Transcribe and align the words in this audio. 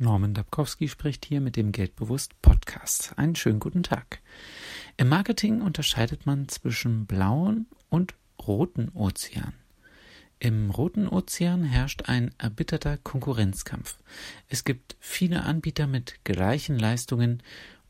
Norman 0.00 0.32
Dabkowski 0.32 0.88
spricht 0.88 1.24
hier 1.24 1.40
mit 1.40 1.56
dem 1.56 1.72
Geldbewusst 1.72 2.40
Podcast. 2.40 3.14
Einen 3.16 3.34
schönen 3.34 3.58
guten 3.58 3.82
Tag. 3.82 4.20
Im 4.96 5.08
Marketing 5.08 5.60
unterscheidet 5.60 6.24
man 6.24 6.48
zwischen 6.48 7.06
blauen 7.06 7.66
und 7.88 8.14
roten 8.46 8.90
Ozean. 8.94 9.54
Im 10.38 10.70
roten 10.70 11.08
Ozean 11.08 11.64
herrscht 11.64 12.08
ein 12.08 12.30
erbitterter 12.38 12.96
Konkurrenzkampf. 12.96 13.98
Es 14.48 14.62
gibt 14.62 14.96
viele 15.00 15.42
Anbieter 15.42 15.88
mit 15.88 16.20
gleichen 16.22 16.78
Leistungen 16.78 17.42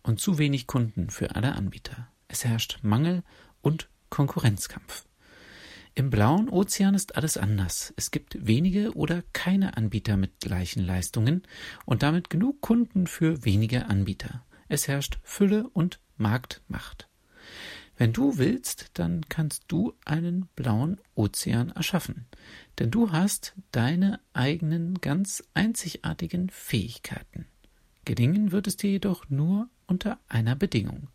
und 0.02 0.18
zu 0.18 0.38
wenig 0.38 0.66
Kunden 0.66 1.10
für 1.10 1.36
alle 1.36 1.52
Anbieter. 1.52 2.08
Es 2.26 2.46
herrscht 2.46 2.78
Mangel 2.80 3.22
und 3.60 3.90
Konkurrenzkampf. 4.08 5.04
Im 5.98 6.10
blauen 6.10 6.48
Ozean 6.48 6.94
ist 6.94 7.16
alles 7.16 7.36
anders. 7.36 7.92
Es 7.96 8.12
gibt 8.12 8.46
wenige 8.46 8.94
oder 8.94 9.24
keine 9.32 9.76
Anbieter 9.76 10.16
mit 10.16 10.38
gleichen 10.38 10.80
Leistungen 10.80 11.42
und 11.86 12.04
damit 12.04 12.30
genug 12.30 12.60
Kunden 12.60 13.08
für 13.08 13.44
wenige 13.44 13.86
Anbieter. 13.86 14.44
Es 14.68 14.86
herrscht 14.86 15.18
Fülle 15.24 15.68
und 15.70 15.98
Marktmacht. 16.16 17.08
Wenn 17.96 18.12
du 18.12 18.38
willst, 18.38 18.92
dann 18.94 19.28
kannst 19.28 19.64
du 19.66 19.92
einen 20.04 20.46
blauen 20.54 21.00
Ozean 21.16 21.70
erschaffen, 21.70 22.26
denn 22.78 22.92
du 22.92 23.10
hast 23.10 23.54
deine 23.72 24.20
eigenen 24.32 25.00
ganz 25.00 25.42
einzigartigen 25.54 26.48
Fähigkeiten. 26.50 27.48
Gelingen 28.04 28.52
wird 28.52 28.68
es 28.68 28.76
dir 28.76 28.92
jedoch 28.92 29.28
nur 29.30 29.68
unter 29.88 30.20
einer 30.28 30.54
Bedingung. 30.54 31.08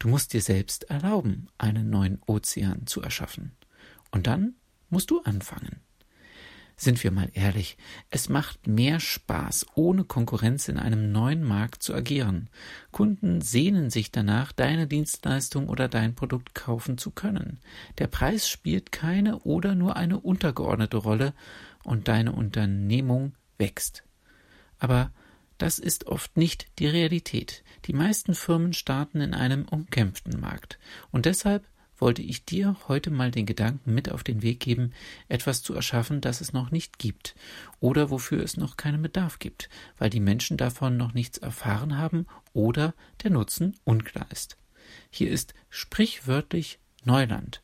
Du 0.00 0.08
musst 0.08 0.32
dir 0.32 0.42
selbst 0.42 0.90
erlauben, 0.90 1.46
einen 1.56 1.88
neuen 1.88 2.20
Ozean 2.26 2.88
zu 2.88 3.00
erschaffen. 3.00 3.52
Und 4.10 4.26
dann 4.26 4.54
musst 4.90 5.10
du 5.10 5.20
anfangen. 5.22 5.80
Sind 6.80 7.02
wir 7.02 7.10
mal 7.10 7.28
ehrlich, 7.34 7.76
es 8.08 8.28
macht 8.28 8.68
mehr 8.68 9.00
Spaß, 9.00 9.66
ohne 9.74 10.04
Konkurrenz 10.04 10.68
in 10.68 10.78
einem 10.78 11.10
neuen 11.10 11.42
Markt 11.42 11.82
zu 11.82 11.92
agieren. 11.92 12.50
Kunden 12.92 13.40
sehnen 13.40 13.90
sich 13.90 14.12
danach, 14.12 14.52
deine 14.52 14.86
Dienstleistung 14.86 15.68
oder 15.68 15.88
dein 15.88 16.14
Produkt 16.14 16.54
kaufen 16.54 16.96
zu 16.96 17.10
können. 17.10 17.58
Der 17.98 18.06
Preis 18.06 18.48
spielt 18.48 18.92
keine 18.92 19.40
oder 19.40 19.74
nur 19.74 19.96
eine 19.96 20.20
untergeordnete 20.20 20.98
Rolle 20.98 21.34
und 21.82 22.06
deine 22.06 22.30
Unternehmung 22.30 23.34
wächst. 23.58 24.04
Aber 24.78 25.10
das 25.58 25.80
ist 25.80 26.06
oft 26.06 26.36
nicht 26.36 26.68
die 26.78 26.86
Realität. 26.86 27.64
Die 27.86 27.92
meisten 27.92 28.36
Firmen 28.36 28.72
starten 28.72 29.20
in 29.20 29.34
einem 29.34 29.64
umkämpften 29.64 30.38
Markt 30.38 30.78
und 31.10 31.26
deshalb 31.26 31.66
wollte 31.98 32.22
ich 32.22 32.44
dir 32.44 32.76
heute 32.88 33.10
mal 33.10 33.30
den 33.30 33.46
Gedanken 33.46 33.94
mit 33.94 34.10
auf 34.10 34.24
den 34.24 34.42
Weg 34.42 34.60
geben, 34.60 34.92
etwas 35.28 35.62
zu 35.62 35.74
erschaffen, 35.74 36.20
das 36.20 36.40
es 36.40 36.52
noch 36.52 36.70
nicht 36.70 36.98
gibt 36.98 37.34
oder 37.80 38.10
wofür 38.10 38.42
es 38.42 38.56
noch 38.56 38.76
keinen 38.76 39.02
Bedarf 39.02 39.38
gibt, 39.38 39.68
weil 39.98 40.10
die 40.10 40.20
Menschen 40.20 40.56
davon 40.56 40.96
noch 40.96 41.14
nichts 41.14 41.38
erfahren 41.38 41.98
haben 41.98 42.26
oder 42.52 42.94
der 43.22 43.30
Nutzen 43.30 43.74
unklar 43.84 44.26
ist. 44.30 44.56
Hier 45.10 45.30
ist 45.30 45.54
sprichwörtlich 45.70 46.78
Neuland. 47.04 47.62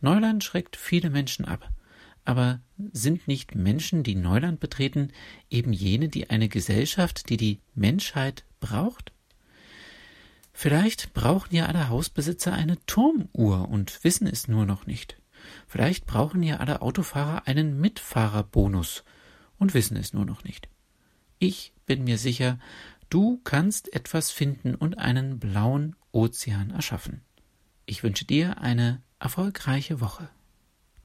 Neuland 0.00 0.44
schreckt 0.44 0.76
viele 0.76 1.10
Menschen 1.10 1.44
ab. 1.44 1.70
Aber 2.24 2.60
sind 2.92 3.26
nicht 3.28 3.54
Menschen, 3.54 4.02
die 4.02 4.14
Neuland 4.14 4.60
betreten, 4.60 5.10
eben 5.48 5.72
jene, 5.72 6.08
die 6.08 6.30
eine 6.30 6.48
Gesellschaft, 6.48 7.28
die 7.28 7.36
die 7.36 7.60
Menschheit 7.74 8.44
braucht? 8.60 9.09
Vielleicht 10.60 11.14
brauchen 11.14 11.56
ja 11.56 11.64
alle 11.64 11.88
Hausbesitzer 11.88 12.52
eine 12.52 12.76
Turmuhr 12.84 13.70
und 13.70 14.04
wissen 14.04 14.26
es 14.26 14.46
nur 14.46 14.66
noch 14.66 14.84
nicht. 14.84 15.18
Vielleicht 15.66 16.04
brauchen 16.04 16.42
ja 16.42 16.58
alle 16.58 16.82
Autofahrer 16.82 17.48
einen 17.48 17.80
Mitfahrerbonus 17.80 19.02
und 19.56 19.72
wissen 19.72 19.96
es 19.96 20.12
nur 20.12 20.26
noch 20.26 20.44
nicht. 20.44 20.68
Ich 21.38 21.72
bin 21.86 22.04
mir 22.04 22.18
sicher, 22.18 22.58
du 23.08 23.40
kannst 23.42 23.90
etwas 23.94 24.30
finden 24.30 24.74
und 24.74 24.98
einen 24.98 25.38
blauen 25.38 25.96
Ozean 26.12 26.72
erschaffen. 26.72 27.22
Ich 27.86 28.02
wünsche 28.02 28.26
dir 28.26 28.58
eine 28.58 29.00
erfolgreiche 29.18 30.02
Woche. 30.02 30.28